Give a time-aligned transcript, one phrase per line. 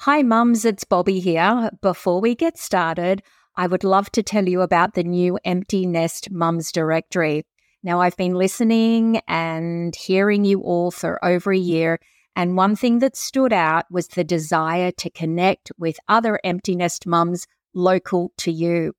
[0.00, 1.70] Hi, mums, it's Bobbi here.
[1.80, 3.22] Before we get started,
[3.56, 7.46] I would love to tell you about the new Empty Nest Mums Directory.
[7.82, 11.98] Now, I've been listening and hearing you all for over a year,
[12.36, 17.06] and one thing that stood out was the desire to connect with other empty nest
[17.06, 18.92] mums local to you.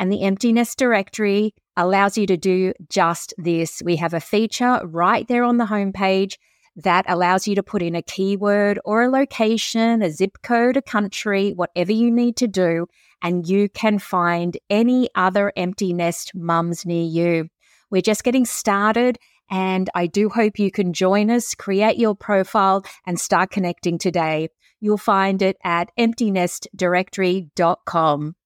[0.00, 3.82] And the Empty Nest Directory allows you to do just this.
[3.84, 6.34] We have a feature right there on the homepage
[6.76, 10.82] that allows you to put in a keyword or a location, a zip code, a
[10.82, 12.86] country, whatever you need to do,
[13.22, 17.48] and you can find any other empty nest mums near you.
[17.90, 19.18] We're just getting started,
[19.50, 24.48] and I do hope you can join us, create your profile, and start connecting today.
[24.80, 28.36] You'll find it at emptynestdirectory.com.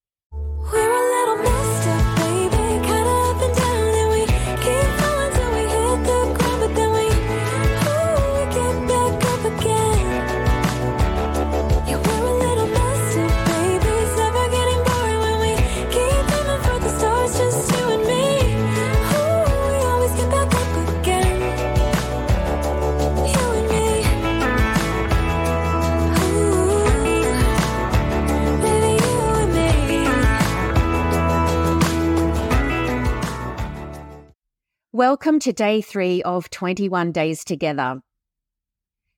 [34.95, 38.01] Welcome to day three of 21 Days Together.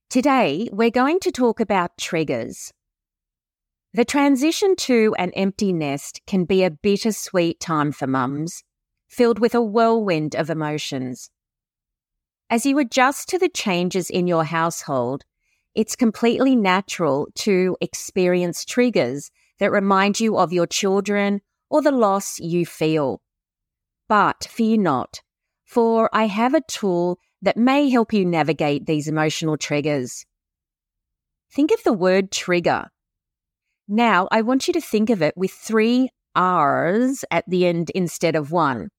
[0.09, 2.73] Today, we're going to talk about triggers.
[3.93, 8.65] The transition to an empty nest can be a bittersweet time for mums,
[9.07, 11.29] filled with a whirlwind of emotions.
[12.49, 15.25] As you adjust to the changes in your household,
[15.75, 22.41] it's completely natural to experience triggers that remind you of your children or the loss
[22.41, 23.21] you feel.
[24.09, 25.21] But fear not
[25.67, 30.25] for I have a tool that may help you navigate these emotional triggers.
[31.53, 32.87] Think of the word trigger.
[33.89, 38.37] Now, I want you to think of it with three R's at the end instead
[38.37, 38.91] of one.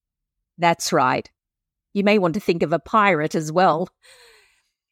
[0.57, 1.29] That's right.
[1.93, 3.89] You may want to think of a pirate as well.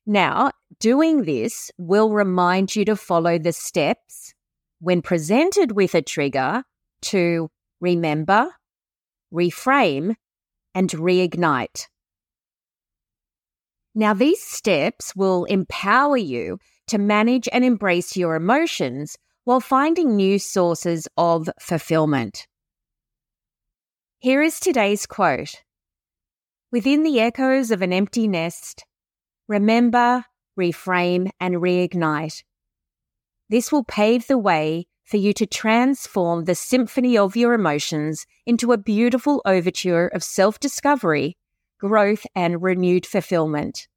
[0.06, 4.34] Now, doing this will remind you to follow the steps
[4.80, 6.64] when presented with a trigger
[7.02, 7.50] to
[7.82, 8.50] remember,
[9.34, 10.16] reframe,
[10.76, 11.88] and reignite.
[13.96, 20.38] Now, these steps will empower you to manage and embrace your emotions while finding new
[20.38, 22.46] sources of fulfillment.
[24.20, 25.64] Here is today's quote
[26.72, 28.84] Within the echoes of an empty nest,
[29.48, 30.26] remember,
[30.60, 32.44] reframe, and reignite.
[33.50, 38.72] This will pave the way for you to transform the symphony of your emotions into
[38.72, 41.38] a beautiful overture of self discovery,
[41.80, 43.88] growth, and renewed fulfillment.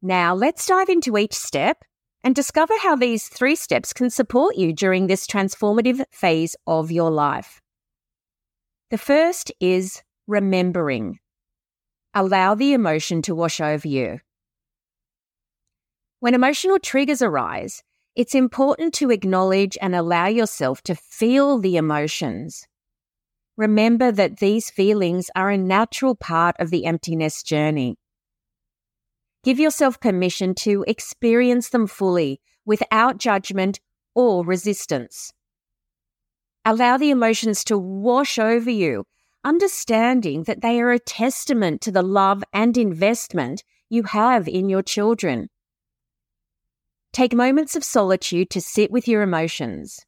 [0.00, 1.84] Now, let's dive into each step
[2.24, 7.10] and discover how these three steps can support you during this transformative phase of your
[7.10, 7.60] life.
[8.90, 11.18] The first is remembering.
[12.14, 14.20] Allow the emotion to wash over you.
[16.20, 17.82] When emotional triggers arise,
[18.14, 22.66] it's important to acknowledge and allow yourself to feel the emotions.
[23.56, 27.96] Remember that these feelings are a natural part of the empty nest journey.
[29.44, 33.80] Give yourself permission to experience them fully without judgment
[34.14, 35.32] or resistance.
[36.64, 39.04] Allow the emotions to wash over you,
[39.42, 44.82] understanding that they are a testament to the love and investment you have in your
[44.82, 45.48] children.
[47.12, 50.00] Take moments of solitude to sit with your emotions.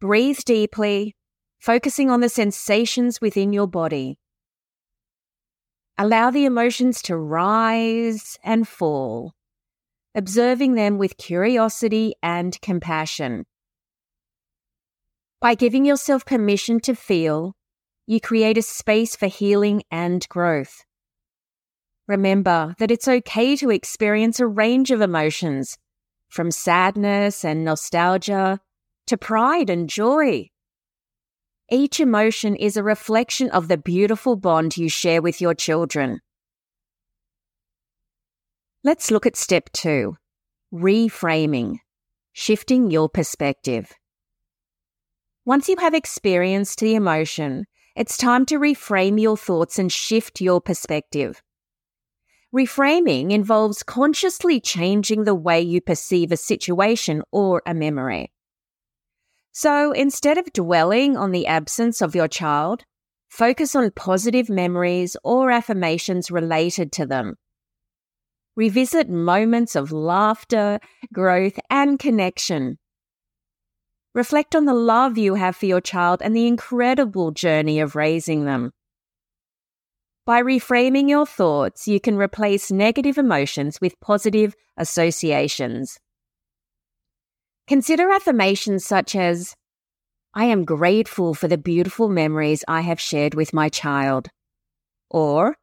[0.00, 1.14] Breathe deeply,
[1.60, 4.18] focusing on the sensations within your body.
[5.98, 9.34] Allow the emotions to rise and fall,
[10.14, 13.44] observing them with curiosity and compassion.
[15.38, 17.52] By giving yourself permission to feel,
[18.06, 20.82] you create a space for healing and growth.
[22.08, 25.76] Remember that it's okay to experience a range of emotions
[26.28, 28.60] from sadness and nostalgia
[29.06, 30.48] to pride and joy.
[31.70, 36.20] Each emotion is a reflection of the beautiful bond you share with your children.
[38.84, 40.16] Let's look at step two
[40.72, 41.78] reframing,
[42.32, 43.92] shifting your perspective.
[45.44, 47.64] Once you have experienced the emotion,
[47.94, 51.42] it's time to reframe your thoughts and shift your perspective.
[52.54, 58.30] Reframing involves consciously changing the way you perceive a situation or a memory.
[59.52, 62.84] So instead of dwelling on the absence of your child,
[63.28, 67.36] focus on positive memories or affirmations related to them.
[68.54, 70.78] Revisit moments of laughter,
[71.12, 72.78] growth, and connection.
[74.14, 78.46] Reflect on the love you have for your child and the incredible journey of raising
[78.46, 78.72] them.
[80.26, 86.00] By reframing your thoughts, you can replace negative emotions with positive associations.
[87.68, 89.54] Consider affirmations such as,
[90.34, 94.28] I am grateful for the beautiful memories I have shared with my child.
[95.10, 95.58] Or,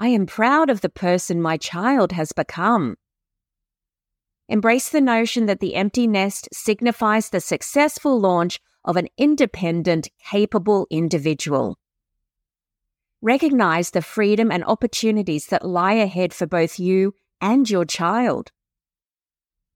[0.00, 2.96] I am proud of the person my child has become.
[4.48, 10.86] Embrace the notion that the empty nest signifies the successful launch of an independent, capable
[10.90, 11.76] individual.
[13.24, 18.50] Recognize the freedom and opportunities that lie ahead for both you and your child.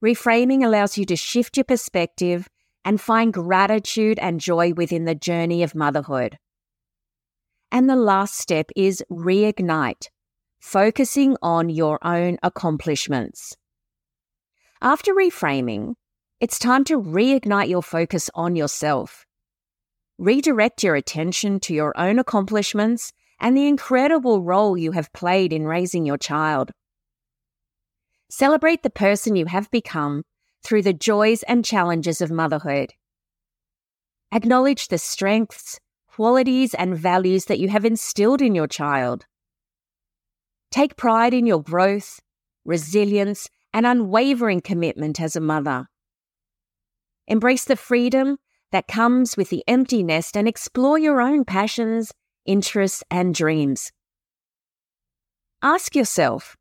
[0.04, 2.48] Reframing allows you to shift your perspective
[2.84, 6.38] and find gratitude and joy within the journey of motherhood.
[7.70, 10.08] And the last step is reignite,
[10.60, 13.56] focusing on your own accomplishments.
[14.82, 15.94] After reframing,
[16.40, 19.24] it's time to reignite your focus on yourself.
[20.18, 25.66] Redirect your attention to your own accomplishments and the incredible role you have played in
[25.66, 26.70] raising your child.
[28.28, 30.24] Celebrate the person you have become
[30.64, 32.92] through the joys and challenges of motherhood.
[34.32, 35.78] Acknowledge the strengths,
[36.08, 39.26] qualities, and values that you have instilled in your child.
[40.70, 42.20] Take pride in your growth,
[42.64, 45.86] resilience, and unwavering commitment as a mother.
[47.28, 48.38] Embrace the freedom
[48.72, 52.12] that comes with the empty nest and explore your own passions,
[52.46, 53.92] interests, and dreams.
[55.62, 56.56] Ask yourself,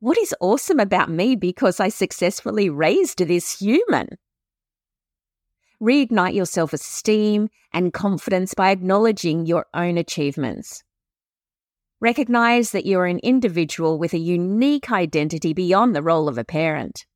[0.00, 4.08] what is awesome about me because I successfully raised this human?
[5.82, 10.82] Reignite your self esteem and confidence by acknowledging your own achievements.
[12.00, 17.06] Recognize that you're an individual with a unique identity beyond the role of a parent.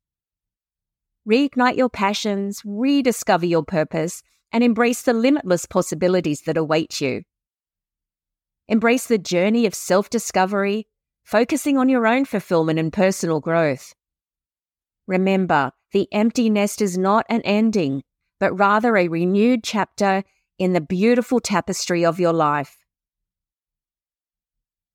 [1.27, 7.21] Reignite your passions, rediscover your purpose, and embrace the limitless possibilities that await you.
[8.67, 10.87] Embrace the journey of self discovery,
[11.23, 13.93] focusing on your own fulfillment and personal growth.
[15.07, 18.03] Remember, the empty nest is not an ending,
[18.39, 20.23] but rather a renewed chapter
[20.57, 22.77] in the beautiful tapestry of your life.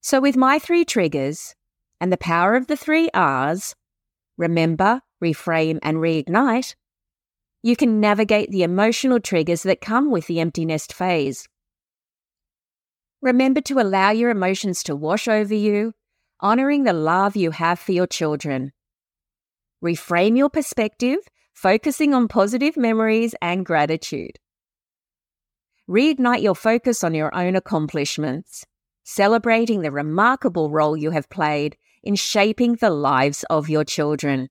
[0.01, 1.55] So, with my three triggers
[2.01, 3.75] and the power of the three R's
[4.39, 6.75] remember, reframe, and reignite
[7.67, 11.49] you can navigate the emotional triggers that come with the empty nest phase.
[13.27, 15.95] Remember to allow your emotions to wash over you,
[16.39, 18.73] honoring the love you have for your children.
[19.85, 21.19] Reframe your perspective,
[21.53, 24.39] focusing on positive memories and gratitude.
[25.91, 28.65] Reignite your focus on your own accomplishments
[29.03, 34.49] celebrating the remarkable role you have played in shaping the lives of your children.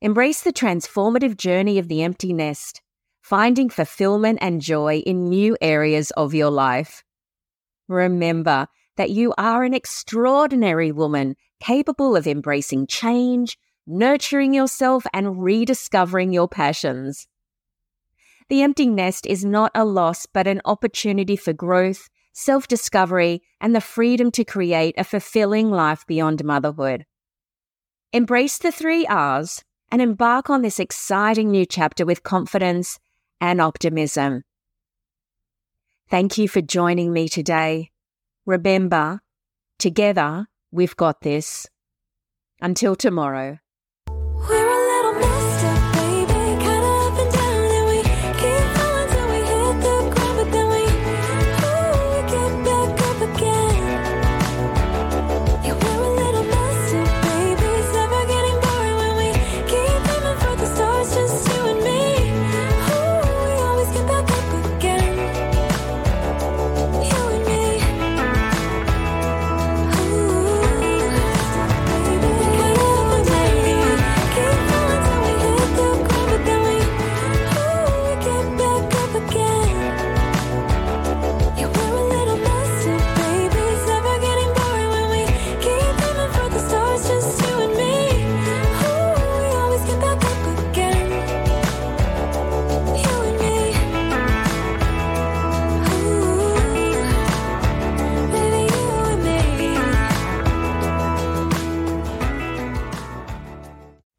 [0.00, 2.80] Embrace the transformative journey of the empty nest,
[3.22, 7.03] finding fulfillment and joy in new areas of your life.
[7.88, 16.32] Remember that you are an extraordinary woman capable of embracing change, nurturing yourself, and rediscovering
[16.32, 17.26] your passions.
[18.48, 23.74] The empty nest is not a loss, but an opportunity for growth, self discovery, and
[23.74, 27.06] the freedom to create a fulfilling life beyond motherhood.
[28.12, 32.98] Embrace the three R's and embark on this exciting new chapter with confidence
[33.40, 34.44] and optimism.
[36.10, 37.90] Thank you for joining me today.
[38.46, 39.20] Remember,
[39.78, 41.66] together we've got this.
[42.60, 43.58] Until tomorrow.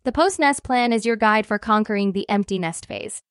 [0.06, 3.24] The post nest plan is your guide for conquering the empty nest phase.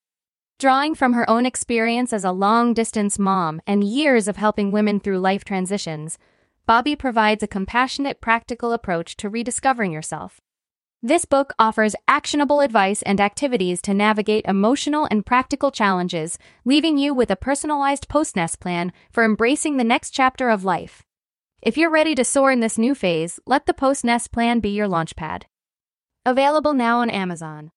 [0.59, 4.99] Drawing from her own experience as a long distance mom and years of helping women
[4.99, 6.17] through life transitions,
[6.67, 10.41] Bobbi provides a compassionate, practical approach to rediscovering yourself.
[11.01, 17.13] This book offers actionable advice and activities to navigate emotional and practical challenges, leaving you
[17.13, 21.03] with a personalized post-nest plan for embracing the next chapter of life.
[21.61, 24.89] If you're ready to soar in this new phase, let the post-nest plan be your
[24.89, 25.43] launchpad.
[26.27, 27.71] Available now on Amazon.